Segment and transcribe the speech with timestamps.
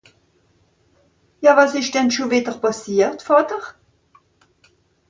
[1.43, 3.63] Ja, wàs ìsch denn schùn wìdder pàssiert, Vàter?